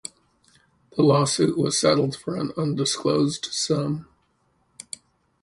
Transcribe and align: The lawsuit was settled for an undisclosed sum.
The 0.97 1.03
lawsuit 1.03 1.55
was 1.59 1.79
settled 1.79 2.15
for 2.15 2.35
an 2.35 2.53
undisclosed 2.57 3.45
sum. 3.51 4.07